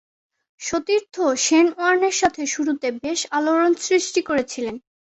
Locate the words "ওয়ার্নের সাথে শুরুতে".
1.73-2.87